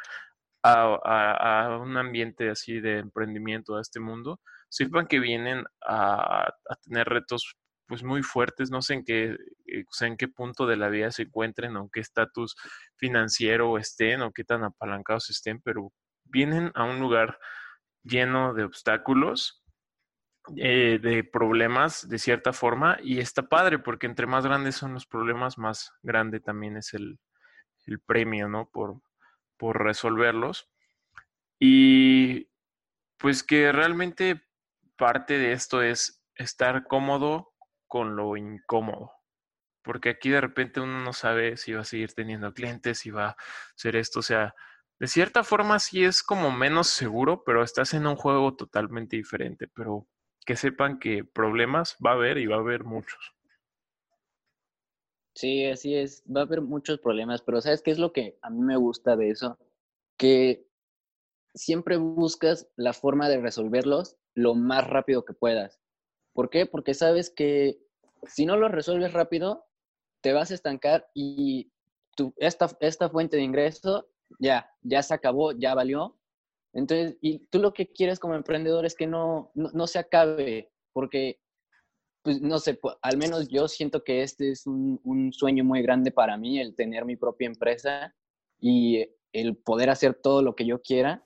a, 0.62 1.80
un 1.82 1.98
ambiente 1.98 2.52
así 2.52 2.80
de 2.80 3.00
emprendimiento, 3.00 3.76
a 3.76 3.82
este 3.82 4.00
mundo, 4.00 4.40
sepan 4.70 5.08
que 5.08 5.20
vienen 5.20 5.66
a, 5.82 6.54
tener 6.84 7.08
retos 7.08 7.56
pues 7.88 8.04
muy 8.04 8.22
fuertes, 8.22 8.70
no 8.70 8.84
sé 8.84 8.96
en 8.96 9.04
qué, 9.04 9.36
eh, 9.66 9.86
en 10.02 10.16
qué 10.16 10.28
punto 10.28 10.68
de 10.68 10.78
la 10.78 10.90
vida 10.90 11.10
se 11.12 11.24
encuentren 11.24 11.76
o 11.76 11.90
qué 11.92 12.02
estatus 12.02 12.56
financiero 12.98 13.80
estén 13.80 14.22
o 14.22 14.32
qué 14.32 14.44
tan 14.44 14.64
apalancados 14.64 15.32
estén, 15.32 15.60
pero 15.62 15.92
vienen 16.26 16.72
a 16.76 16.84
un 16.84 17.00
lugar 17.00 17.40
lleno 18.04 18.54
de 18.54 18.64
obstáculos 18.64 19.64
eh, 20.58 21.00
de 21.02 21.24
problemas 21.24 22.08
de 22.08 22.20
cierta 22.20 22.54
forma 22.54 22.98
y 23.02 23.20
está 23.20 23.50
padre 23.50 23.80
porque 23.80 24.08
entre 24.08 24.28
más 24.28 24.46
grandes 24.46 24.76
son 24.76 24.94
los 24.94 25.06
problemas, 25.06 25.58
más 25.58 25.94
grande 26.02 26.40
también 26.40 26.78
es 26.78 26.94
el, 26.94 27.20
premio, 28.06 28.48
¿no? 28.48 28.70
Por, 28.70 29.02
por 29.58 29.84
resolverlos. 29.84 30.70
Y 31.60 32.50
pues 33.18 33.44
que 33.44 33.72
realmente 33.72 34.44
parte 34.96 35.40
de 35.40 35.54
esto 35.54 35.82
es 35.82 36.24
estar 36.36 36.86
cómodo 36.86 37.54
con 37.88 38.16
lo 38.16 38.38
incómodo. 38.38 39.12
Porque 39.84 40.10
aquí 40.10 40.30
de 40.30 40.42
repente 40.42 40.80
uno 40.80 41.00
no 41.02 41.14
sabe 41.14 41.58
si 41.58 41.74
va 41.74 41.82
a 41.82 41.86
seguir 41.86 42.14
teniendo 42.14 42.54
clientes, 42.54 43.00
si 43.00 43.12
va 43.12 43.30
a 43.30 43.36
hacer 43.76 43.96
esto. 43.96 44.20
O 44.20 44.24
sea, 44.24 44.54
de 45.00 45.08
cierta 45.08 45.44
forma 45.44 45.80
sí 45.80 46.04
es 46.04 46.22
como 46.22 46.52
menos 46.52 46.88
seguro, 46.88 47.44
pero 47.44 47.64
estás 47.64 47.94
en 47.94 48.06
un 48.06 48.16
juego 48.16 48.56
totalmente 48.56 49.16
diferente. 49.16 49.68
Pero 49.68 50.08
que 50.50 50.56
sepan 50.56 50.98
que 50.98 51.24
problemas 51.24 51.96
va 52.04 52.10
a 52.10 52.14
haber 52.16 52.40
y 52.40 52.48
va 52.48 52.56
a 52.56 52.60
haber 52.60 52.84
muchos. 52.84 53.36
Sí, 55.36 55.64
así 55.68 55.94
es, 55.94 56.24
va 56.26 56.42
a 56.42 56.44
haber 56.46 56.62
muchos 56.62 56.98
problemas, 56.98 57.44
pero 57.44 57.62
¿sabes 57.62 57.84
qué 57.84 57.92
es 57.92 58.00
lo 58.00 58.14
que 58.14 58.40
a 58.42 58.50
mí 58.50 58.60
me 58.60 58.76
gusta 58.76 59.16
de 59.16 59.30
eso? 59.30 59.60
Que 60.18 60.66
siempre 61.54 61.98
buscas 61.98 62.68
la 62.78 62.94
forma 62.94 63.30
de 63.30 63.40
resolverlos 63.40 64.18
lo 64.34 64.56
más 64.56 64.88
rápido 64.88 65.24
que 65.24 65.36
puedas. 65.36 65.80
¿Por 66.34 66.50
qué? 66.50 66.66
Porque 66.66 66.96
sabes 66.96 67.30
que 67.30 67.78
si 68.24 68.48
no 68.48 68.58
lo 68.58 68.70
resuelves 68.70 69.14
rápido, 69.14 69.68
te 70.22 70.34
vas 70.34 70.50
a 70.50 70.56
estancar 70.56 71.12
y 71.14 71.72
tu, 72.16 72.34
esta, 72.38 72.76
esta 72.80 73.08
fuente 73.08 73.38
de 73.38 73.44
ingreso 73.44 74.10
ya, 74.40 74.68
ya 74.82 75.04
se 75.04 75.14
acabó, 75.14 75.52
ya 75.52 75.76
valió 75.76 76.19
entonces, 76.74 77.18
y 77.22 77.40
tú 77.48 77.60
lo 77.60 77.74
que 77.74 77.88
quieres 77.88 78.20
como 78.20 78.36
emprendedor 78.36 78.86
es 78.86 78.96
que 78.96 79.08
no, 79.08 79.52
no, 79.56 79.88
se 79.88 80.00
acabe, 80.00 80.72
porque, 80.94 81.40
pues, 82.22 82.42
no 82.42 82.60
sé, 82.60 82.80
al 83.02 83.18
menos 83.18 83.48
yo 83.48 83.68
siento 83.68 84.04
que 84.04 84.24
este 84.24 84.52
es 84.52 84.68
un, 84.68 85.00
un, 85.04 85.34
sueño 85.34 85.64
muy 85.64 85.82
grande 85.82 86.12
para 86.12 86.38
mí, 86.38 86.60
el 86.60 86.76
tener 86.76 87.06
mi 87.06 87.16
propia 87.16 87.48
empresa 87.48 88.16
y 88.60 89.08
el 89.34 89.58
poder 89.58 89.90
hacer 89.90 90.14
todo 90.16 90.42
lo 90.42 90.56
que 90.56 90.66
yo 90.66 90.82
quiera. 90.82 91.26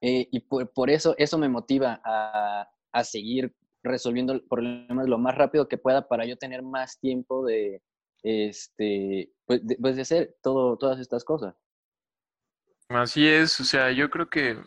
Eh, 0.00 0.28
y 0.30 0.40
por, 0.40 0.72
por, 0.72 0.90
eso, 0.90 1.14
eso 1.18 1.38
me 1.38 1.48
motiva 1.48 2.00
a, 2.04 2.68
a 2.92 3.04
seguir 3.04 3.54
resolviendo 3.82 4.42
problemas 4.48 5.06
lo 5.08 5.18
más 5.18 5.36
rápido 5.36 5.68
que 5.68 5.78
pueda 5.78 6.08
para 6.08 6.24
yo 6.24 6.36
tener 6.38 6.62
más 6.62 6.98
tiempo 6.98 7.44
de, 7.44 7.82
este, 8.24 9.30
pues, 9.44 9.60
pues 9.80 9.96
de 9.96 10.02
hacer 10.02 10.36
todo, 10.42 10.76
todas 10.78 10.98
estas 10.98 11.24
cosas. 11.24 11.54
Así 12.88 13.26
es, 13.26 13.60
o 13.60 13.64
sea, 13.64 13.90
yo 13.92 14.10
creo 14.10 14.28
que 14.28 14.58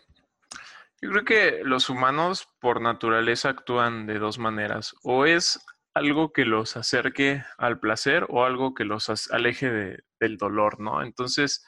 yo 1.02 1.12
creo 1.12 1.26
que 1.26 1.62
los 1.64 1.90
humanos 1.90 2.48
por 2.60 2.82
naturaleza 2.82 3.50
actúan 3.50 4.08
de 4.08 4.18
dos 4.18 4.40
maneras. 4.40 4.96
O 5.04 5.26
es 5.26 5.64
algo 5.94 6.34
que 6.34 6.46
los 6.46 6.76
acerque 6.76 7.44
al 7.58 7.80
placer 7.80 8.26
o 8.30 8.46
algo 8.46 8.74
que 8.74 8.84
los 8.84 9.10
aleje 9.32 9.70
de, 9.70 10.04
del 10.20 10.38
dolor, 10.38 10.80
¿no? 10.80 11.04
Entonces, 11.04 11.64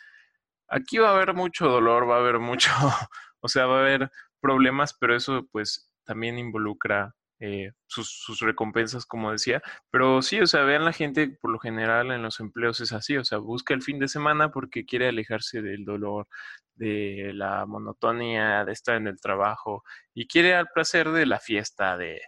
aquí 0.68 0.98
va 0.98 1.10
a 1.10 1.16
haber 1.16 1.34
mucho 1.36 1.68
dolor, 1.68 2.10
va 2.10 2.16
a 2.16 2.20
haber 2.20 2.40
mucho, 2.40 2.72
o 3.42 3.48
sea, 3.48 3.68
va 3.68 3.78
a 3.78 3.82
haber 3.82 4.12
problemas, 4.42 4.96
pero 5.00 5.16
eso 5.16 5.48
pues 5.52 5.92
también 6.06 6.40
involucra 6.40 7.16
eh, 7.42 7.72
sus, 7.88 8.40
recompensas, 8.42 9.06
como 9.06 9.32
decía. 9.32 9.62
Pero 9.92 10.22
sí, 10.22 10.42
o 10.42 10.48
sea, 10.48 10.64
vean 10.64 10.86
la 10.86 10.94
gente, 10.94 11.30
por 11.42 11.52
lo 11.52 11.60
general 11.60 12.12
en 12.12 12.22
los 12.24 12.40
empleos 12.40 12.82
es 12.82 12.92
así, 12.94 13.18
o 13.18 13.24
sea, 13.24 13.38
busca 13.38 13.74
el 13.74 13.82
fin 13.82 14.00
de 14.00 14.08
semana 14.08 14.52
porque 14.52 14.86
quiere 14.86 15.08
alejarse 15.10 15.62
del 15.62 15.86
dolor, 15.86 16.28
de 16.76 17.32
la 17.34 17.66
monotonía, 17.66 18.66
de 18.66 18.74
estar 18.74 18.96
en 18.98 19.08
el 19.08 19.20
trabajo 19.20 19.84
y 20.14 20.28
quiere 20.28 20.56
al 20.56 20.68
placer 20.74 21.10
de 21.12 21.26
la 21.26 21.40
fiesta, 21.40 21.98
de, 21.98 22.22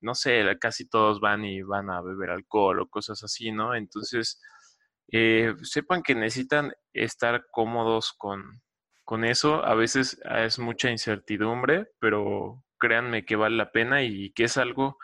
no 0.00 0.14
sé, 0.14 0.44
casi 0.60 0.88
todos 0.88 1.20
van 1.20 1.44
y 1.44 1.62
van 1.62 1.90
a 1.90 2.00
beber 2.02 2.30
alcohol 2.30 2.80
o 2.80 2.88
cosas 2.88 3.22
así, 3.24 3.52
¿no? 3.52 3.74
Entonces, 3.74 4.40
eh, 5.08 5.54
sepan 5.62 6.02
que 6.02 6.14
necesitan 6.14 6.72
estar 6.92 7.46
cómodos 7.50 8.12
con, 8.16 8.62
con 9.04 9.24
eso. 9.24 9.64
A 9.64 9.74
veces 9.74 10.18
es 10.24 10.58
mucha 10.58 10.90
incertidumbre, 10.90 11.88
pero 12.00 12.63
créanme 12.78 13.24
que 13.24 13.36
vale 13.36 13.56
la 13.56 13.70
pena 13.70 14.02
y 14.02 14.32
que 14.32 14.44
es 14.44 14.56
algo 14.56 14.98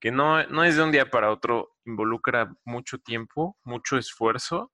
que 0.00 0.10
no, 0.10 0.44
no 0.46 0.64
es 0.64 0.76
de 0.76 0.82
un 0.82 0.92
día 0.92 1.10
para 1.10 1.30
otro, 1.30 1.76
involucra 1.84 2.54
mucho 2.64 2.98
tiempo, 2.98 3.56
mucho 3.64 3.96
esfuerzo. 3.96 4.72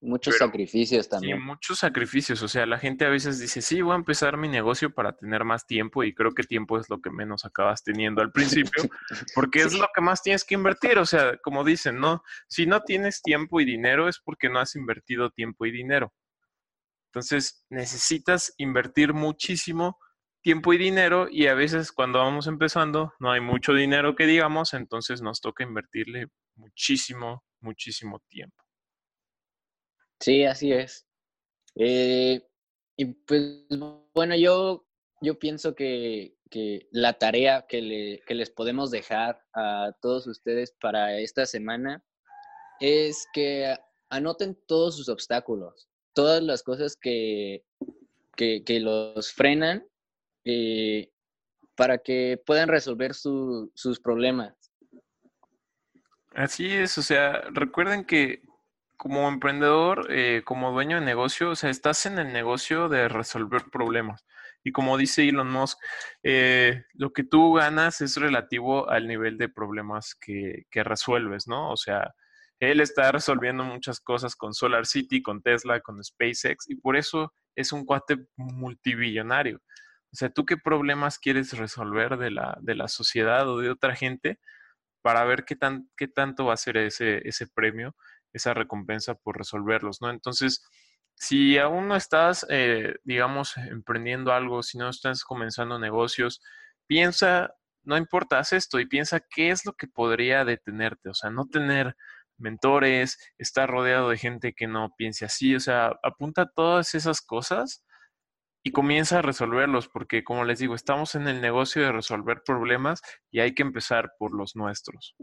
Muchos 0.00 0.36
sacrificios 0.38 1.08
también. 1.08 1.42
Muchos 1.42 1.78
sacrificios. 1.78 2.42
O 2.42 2.48
sea, 2.48 2.66
la 2.66 2.78
gente 2.78 3.04
a 3.04 3.08
veces 3.08 3.38
dice, 3.38 3.62
sí, 3.62 3.80
voy 3.80 3.92
a 3.92 3.96
empezar 3.96 4.36
mi 4.36 4.48
negocio 4.48 4.94
para 4.94 5.16
tener 5.16 5.44
más 5.44 5.66
tiempo 5.66 6.04
y 6.04 6.14
creo 6.14 6.32
que 6.32 6.42
tiempo 6.42 6.78
es 6.78 6.88
lo 6.90 7.00
que 7.00 7.10
menos 7.10 7.44
acabas 7.44 7.82
teniendo 7.82 8.22
al 8.22 8.30
principio, 8.30 8.82
porque 9.34 9.60
es 9.60 9.74
lo 9.74 9.88
que 9.94 10.00
más 10.00 10.22
tienes 10.22 10.44
que 10.44 10.54
invertir. 10.54 10.98
O 10.98 11.06
sea, 11.06 11.38
como 11.38 11.64
dicen, 11.64 11.98
¿no? 11.98 12.22
Si 12.46 12.66
no 12.66 12.82
tienes 12.82 13.22
tiempo 13.22 13.60
y 13.60 13.64
dinero 13.64 14.08
es 14.08 14.20
porque 14.20 14.48
no 14.48 14.60
has 14.60 14.76
invertido 14.76 15.30
tiempo 15.30 15.66
y 15.66 15.70
dinero. 15.72 16.12
Entonces, 17.10 17.64
necesitas 17.70 18.52
invertir 18.58 19.14
muchísimo 19.14 19.98
tiempo 20.46 20.72
y 20.72 20.78
dinero 20.78 21.26
y 21.28 21.48
a 21.48 21.54
veces 21.54 21.90
cuando 21.90 22.20
vamos 22.20 22.46
empezando 22.46 23.12
no 23.18 23.32
hay 23.32 23.40
mucho 23.40 23.72
dinero 23.72 24.14
que 24.14 24.26
digamos, 24.26 24.74
entonces 24.74 25.20
nos 25.20 25.40
toca 25.40 25.64
invertirle 25.64 26.28
muchísimo, 26.54 27.42
muchísimo 27.58 28.22
tiempo. 28.28 28.62
Sí, 30.20 30.44
así 30.44 30.70
es. 30.70 31.04
Eh, 31.74 32.46
y 32.96 33.06
pues 33.06 33.66
bueno, 34.14 34.36
yo, 34.36 34.86
yo 35.20 35.36
pienso 35.36 35.74
que, 35.74 36.36
la 36.92 37.14
tarea 37.14 37.66
que, 37.68 38.20
que 38.24 38.34
les 38.36 38.50
podemos 38.50 38.92
dejar 38.92 39.42
a 39.52 39.96
todos 40.00 40.28
ustedes 40.28 40.72
para 40.80 41.18
esta 41.18 41.44
semana 41.44 42.04
es 42.78 43.26
que 43.32 43.76
anoten 44.10 44.56
todos 44.68 44.96
sus 44.96 45.08
obstáculos, 45.08 45.88
todas 46.14 46.40
las 46.40 46.62
cosas 46.62 46.94
que, 46.94 47.64
que, 48.36 48.78
los 48.78 49.32
frenan 49.32 49.84
eh, 50.46 51.10
para 51.74 51.98
que 51.98 52.40
puedan 52.46 52.68
resolver 52.68 53.12
sus 53.14 54.00
problemas. 54.02 54.54
Así 56.34 56.72
es, 56.72 56.96
o 56.98 57.02
sea, 57.02 57.42
recuerden 57.50 58.04
que 58.04 58.42
como 58.96 59.28
emprendedor, 59.28 60.06
eh, 60.10 60.42
como 60.44 60.70
dueño 60.72 61.00
de 61.00 61.04
negocio, 61.04 61.50
o 61.50 61.56
sea, 61.56 61.68
estás 61.70 62.06
en 62.06 62.18
el 62.18 62.32
negocio 62.32 62.88
de 62.88 63.08
resolver 63.08 63.64
problemas. 63.70 64.24
Y 64.62 64.72
como 64.72 64.96
dice 64.96 65.28
Elon 65.28 65.50
Musk, 65.50 65.78
eh, 66.22 66.84
lo 66.94 67.12
que 67.12 67.24
tú 67.24 67.54
ganas 67.54 68.00
es 68.00 68.16
relativo 68.16 68.88
al 68.88 69.06
nivel 69.06 69.38
de 69.38 69.48
problemas 69.48 70.14
que, 70.14 70.64
que 70.70 70.82
resuelves, 70.82 71.46
¿no? 71.46 71.70
O 71.70 71.76
sea, 71.76 72.14
él 72.58 72.80
está 72.80 73.12
resolviendo 73.12 73.64
muchas 73.64 74.00
cosas 74.00 74.34
con 74.34 74.54
Solar 74.54 74.86
City, 74.86 75.22
con 75.22 75.42
Tesla, 75.42 75.80
con 75.80 76.02
SpaceX, 76.02 76.68
y 76.70 76.76
por 76.76 76.96
eso 76.96 77.32
es 77.54 77.72
un 77.72 77.84
cuate 77.84 78.16
multibillonario. 78.36 79.60
O 80.12 80.16
sea, 80.16 80.30
¿tú 80.30 80.46
qué 80.46 80.56
problemas 80.56 81.18
quieres 81.18 81.56
resolver 81.56 82.16
de 82.16 82.30
la, 82.30 82.56
de 82.60 82.74
la 82.74 82.88
sociedad 82.88 83.48
o 83.48 83.58
de 83.58 83.70
otra 83.70 83.94
gente 83.96 84.38
para 85.02 85.24
ver 85.24 85.44
qué, 85.44 85.56
tan, 85.56 85.88
qué 85.96 86.08
tanto 86.08 86.46
va 86.46 86.54
a 86.54 86.56
ser 86.56 86.76
ese, 86.78 87.26
ese 87.28 87.46
premio, 87.46 87.94
esa 88.32 88.54
recompensa 88.54 89.14
por 89.14 89.38
resolverlos, 89.38 90.02
¿no? 90.02 90.10
Entonces, 90.10 90.64
si 91.14 91.58
aún 91.58 91.88
no 91.88 91.96
estás, 91.96 92.46
eh, 92.50 92.96
digamos, 93.04 93.56
emprendiendo 93.56 94.32
algo, 94.32 94.62
si 94.62 94.78
no 94.78 94.88
estás 94.88 95.24
comenzando 95.24 95.78
negocios, 95.78 96.42
piensa, 96.86 97.54
no 97.84 97.96
importa, 97.96 98.38
haz 98.38 98.52
esto 98.52 98.80
y 98.80 98.86
piensa 98.86 99.20
qué 99.20 99.50
es 99.50 99.64
lo 99.64 99.74
que 99.74 99.86
podría 99.88 100.44
detenerte, 100.44 101.08
o 101.10 101.14
sea, 101.14 101.30
no 101.30 101.46
tener 101.46 101.96
mentores, 102.38 103.18
estar 103.38 103.70
rodeado 103.70 104.10
de 104.10 104.18
gente 104.18 104.54
que 104.54 104.66
no 104.66 104.94
piense 104.96 105.24
así, 105.24 105.54
o 105.54 105.60
sea, 105.60 105.92
apunta 106.02 106.50
todas 106.54 106.94
esas 106.94 107.22
cosas 107.22 107.85
y 108.66 108.72
comienza 108.72 109.20
a 109.20 109.22
resolverlos, 109.22 109.86
porque 109.86 110.24
como 110.24 110.44
les 110.44 110.58
digo, 110.58 110.74
estamos 110.74 111.14
en 111.14 111.28
el 111.28 111.40
negocio 111.40 111.82
de 111.82 111.92
resolver 111.92 112.42
problemas 112.44 113.00
y 113.30 113.38
hay 113.38 113.54
que 113.54 113.62
empezar 113.62 114.14
por 114.18 114.36
los 114.36 114.56
nuestros. 114.56 115.14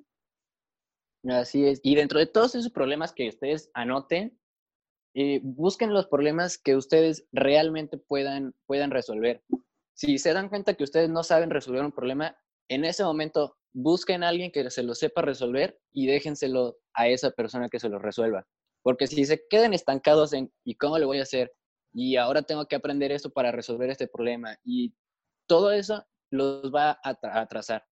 Así 1.28 1.68
es. 1.68 1.82
Y 1.84 1.96
dentro 1.96 2.20
de 2.20 2.26
todos 2.26 2.56
esos 2.56 2.72
problemas 2.72 3.12
que 3.12 3.28
ustedes 3.28 3.70
anoten, 3.74 4.40
eh, 5.14 5.42
busquen 5.44 5.94
los 5.94 6.08
problemas 6.08 6.58
que 6.58 6.78
ustedes 6.78 7.28
realmente 7.34 7.98
puedan, 7.98 8.56
puedan 8.66 8.92
resolver. 8.92 9.44
Si 9.94 10.20
se 10.20 10.32
dan 10.32 10.48
cuenta 10.48 10.76
que 10.76 10.86
ustedes 10.86 11.10
no 11.10 11.22
saben 11.22 11.50
resolver 11.50 11.84
un 11.84 11.92
problema, 11.92 12.38
en 12.70 12.86
ese 12.86 13.04
momento 13.04 13.58
busquen 13.74 14.24
a 14.24 14.30
alguien 14.30 14.54
que 14.54 14.70
se 14.70 14.84
lo 14.84 14.96
sepa 14.96 15.22
resolver 15.22 15.78
y 15.92 16.08
déjenselo 16.08 16.78
a 16.94 17.10
esa 17.10 17.32
persona 17.32 17.68
que 17.68 17.82
se 17.82 17.90
lo 17.90 18.00
resuelva. 18.00 18.48
Porque 18.84 19.06
si 19.06 19.26
se 19.26 19.46
quedan 19.50 19.74
estancados 19.74 20.32
en 20.32 20.50
¿y 20.64 20.76
cómo 20.76 20.98
le 20.98 21.04
voy 21.04 21.20
a 21.20 21.24
hacer? 21.24 21.52
Y 21.94 22.18
ahora 22.18 22.42
tengo 22.42 22.68
que 22.68 22.76
aprender 22.76 23.12
esto 23.12 23.30
para 23.30 23.52
resolver 23.52 23.90
este 23.90 24.08
problema. 24.08 24.58
Y 24.64 24.94
todo 25.48 25.72
eso 25.72 26.06
los 26.32 26.74
va 26.74 27.00
a 27.04 27.18
atrasar. 27.40 27.86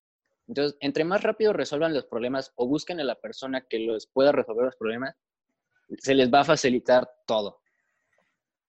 Entonces, 0.47 0.77
entre 0.81 1.03
más 1.03 1.21
rápido 1.23 1.53
resuelvan 1.53 1.93
los 1.93 2.05
problemas 2.05 2.51
o 2.55 2.67
busquen 2.67 2.99
a 2.99 3.03
la 3.03 3.15
persona 3.15 3.61
que 3.61 3.79
los 3.79 4.07
pueda 4.07 4.31
resolver 4.31 4.65
los 4.65 4.75
problemas, 4.75 5.15
se 5.99 6.15
les 6.15 6.33
va 6.33 6.41
a 6.41 6.45
facilitar 6.45 7.09
todo. 7.25 7.61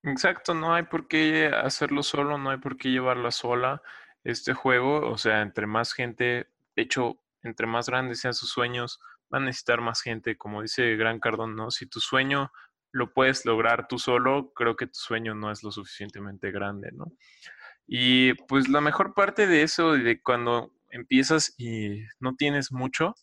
Exacto, 0.04 0.52
no 0.54 0.74
hay 0.74 0.84
por 0.84 1.08
qué 1.08 1.46
hacerlo 1.46 2.02
solo, 2.02 2.36
no 2.36 2.50
hay 2.50 2.58
por 2.58 2.76
qué 2.76 2.90
llevarla 2.90 3.30
sola 3.30 3.82
este 4.24 4.52
juego. 4.52 5.08
O 5.10 5.16
sea, 5.16 5.40
entre 5.40 5.66
más 5.66 5.92
gente, 5.92 6.48
de 6.76 6.82
hecho, 6.82 7.20
entre 7.42 7.66
más 7.66 7.88
grandes 7.88 8.20
sean 8.20 8.34
sus 8.34 8.50
sueños, 8.50 9.00
va 9.32 9.38
a 9.38 9.40
necesitar 9.40 9.80
más 9.80 10.02
gente, 10.02 10.36
como 10.36 10.62
dice 10.62 10.96
Gran 10.96 11.20
Cardón, 11.20 11.56
¿no? 11.56 11.70
Si 11.70 11.86
tu 11.86 12.00
sueño 12.00 12.52
lo 12.92 13.12
puedes 13.12 13.44
lograr 13.44 13.88
tú 13.88 13.98
solo, 13.98 14.52
creo 14.54 14.76
que 14.76 14.86
tu 14.86 14.94
sueño 14.94 15.34
no 15.34 15.50
es 15.50 15.62
lo 15.62 15.72
suficientemente 15.72 16.50
grande, 16.50 16.90
¿no? 16.92 17.12
Y 17.86 18.34
pues 18.46 18.68
la 18.68 18.80
mejor 18.80 19.14
parte 19.14 19.46
de 19.46 19.62
eso, 19.62 19.92
de 19.92 20.20
cuando 20.22 20.72
empiezas 20.90 21.54
y 21.58 22.02
no 22.20 22.36
tienes 22.36 22.70
mucho, 22.70 23.14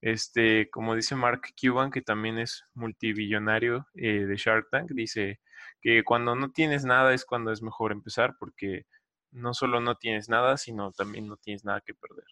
este, 0.00 0.70
como 0.70 0.94
dice 0.94 1.14
Mark 1.16 1.42
Cuban, 1.60 1.90
que 1.90 2.00
también 2.00 2.38
es 2.38 2.64
multibillonario 2.74 3.86
eh, 3.94 4.24
de 4.26 4.36
Shark 4.36 4.68
Tank, 4.70 4.90
dice 4.92 5.40
que 5.82 6.04
cuando 6.04 6.34
no 6.34 6.50
tienes 6.50 6.84
nada 6.84 7.12
es 7.12 7.24
cuando 7.24 7.52
es 7.52 7.62
mejor 7.62 7.92
empezar 7.92 8.36
porque 8.38 8.86
no 9.30 9.54
solo 9.54 9.80
no 9.80 9.96
tienes 9.96 10.28
nada, 10.28 10.56
sino 10.56 10.92
también 10.92 11.26
no 11.26 11.36
tienes 11.36 11.64
nada 11.64 11.80
que 11.80 11.94
perder. 11.94 12.24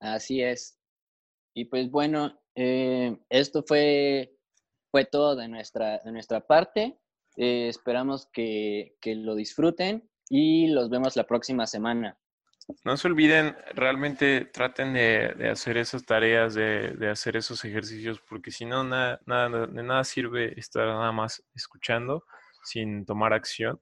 Así 0.00 0.42
es. 0.42 0.78
Y 1.54 1.64
pues 1.64 1.90
bueno, 1.90 2.40
eh, 2.60 3.16
esto 3.30 3.62
fue, 3.62 4.36
fue 4.90 5.04
todo 5.04 5.36
de 5.36 5.46
nuestra, 5.46 6.00
de 6.00 6.10
nuestra 6.10 6.40
parte. 6.40 6.98
Eh, 7.36 7.68
esperamos 7.68 8.28
que, 8.32 8.96
que 9.00 9.14
lo 9.14 9.36
disfruten 9.36 10.10
y 10.28 10.66
los 10.66 10.90
vemos 10.90 11.14
la 11.14 11.24
próxima 11.24 11.68
semana. 11.68 12.18
No 12.84 12.96
se 12.96 13.06
olviden, 13.06 13.56
realmente 13.74 14.44
traten 14.44 14.92
de, 14.92 15.34
de 15.38 15.48
hacer 15.48 15.76
esas 15.76 16.04
tareas, 16.04 16.54
de, 16.54 16.94
de, 16.94 17.08
hacer 17.08 17.36
esos 17.36 17.64
ejercicios, 17.64 18.20
porque 18.28 18.50
si 18.50 18.64
no, 18.64 18.82
nada, 18.82 19.20
nada, 19.24 19.68
de 19.68 19.82
nada 19.84 20.02
sirve 20.02 20.58
estar 20.58 20.84
nada 20.84 21.12
más 21.12 21.44
escuchando 21.54 22.24
sin 22.64 23.06
tomar 23.06 23.34
acción. 23.34 23.80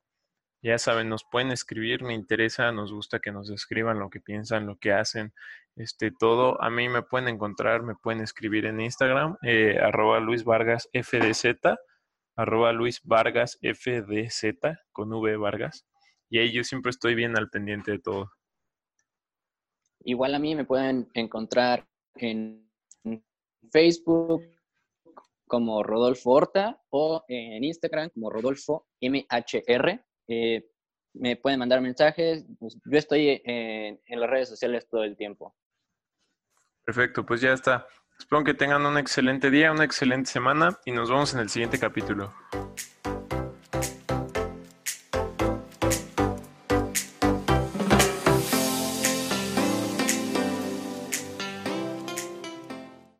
Ya 0.62 0.76
saben, 0.76 1.08
nos 1.08 1.24
pueden 1.24 1.50
escribir, 1.50 2.02
me 2.02 2.12
interesa, 2.12 2.70
nos 2.72 2.92
gusta 2.92 3.20
que 3.20 3.32
nos 3.32 3.48
escriban 3.48 3.98
lo 3.98 4.10
que 4.10 4.20
piensan, 4.20 4.66
lo 4.66 4.76
que 4.76 4.92
hacen, 4.92 5.32
este, 5.76 6.10
todo. 6.10 6.60
A 6.62 6.70
mí 6.70 6.88
me 6.88 7.02
pueden 7.02 7.28
encontrar, 7.28 7.82
me 7.82 7.94
pueden 7.94 8.22
escribir 8.22 8.66
en 8.66 8.80
Instagram, 8.80 9.36
eh, 9.42 9.78
arroba 9.78 10.20
Luis 10.20 10.44
Vargas 10.44 10.88
FDZ, 10.92 11.76
arroba 12.34 12.72
Luis 12.72 13.00
Vargas 13.04 13.58
FDZ, 13.62 14.58
con 14.92 15.12
V 15.12 15.36
Vargas. 15.36 15.86
Y 16.28 16.38
ahí 16.38 16.52
yo 16.52 16.64
siempre 16.64 16.90
estoy 16.90 17.14
bien 17.14 17.36
al 17.36 17.50
pendiente 17.50 17.92
de 17.92 17.98
todo. 17.98 18.30
Igual 20.00 20.34
a 20.34 20.38
mí 20.38 20.54
me 20.54 20.64
pueden 20.64 21.08
encontrar 21.14 21.86
en 22.14 22.70
Facebook 23.70 24.42
como 25.46 25.82
Rodolfo 25.82 26.30
Horta 26.30 26.82
o 26.90 27.24
en 27.28 27.62
Instagram 27.62 28.10
como 28.10 28.30
Rodolfo 28.30 28.86
MHR. 29.00 30.04
Eh, 30.28 30.66
me 31.14 31.36
pueden 31.36 31.58
mandar 31.58 31.80
mensajes. 31.80 32.46
Pues, 32.58 32.78
yo 32.84 32.98
estoy 32.98 33.42
en, 33.44 34.00
en 34.06 34.20
las 34.20 34.30
redes 34.30 34.48
sociales 34.48 34.88
todo 34.88 35.04
el 35.04 35.16
tiempo. 35.16 35.54
Perfecto, 36.86 37.26
pues 37.26 37.40
ya 37.40 37.52
está. 37.52 37.88
Espero 38.16 38.44
que 38.44 38.54
tengan 38.54 38.86
un 38.86 38.96
excelente 38.96 39.50
día, 39.50 39.72
una 39.72 39.82
excelente 39.82 40.30
semana 40.30 40.78
y 40.84 40.92
nos 40.92 41.10
vemos 41.10 41.34
en 41.34 41.40
el 41.40 41.50
siguiente 41.50 41.80
capítulo. 41.80 42.32